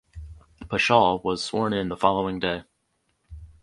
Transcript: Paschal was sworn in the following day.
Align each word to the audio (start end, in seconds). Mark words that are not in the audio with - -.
Paschal 0.67 1.21
was 1.23 1.43
sworn 1.43 1.73
in 1.73 1.89
the 1.89 1.95
following 1.95 2.39
day. 2.39 2.63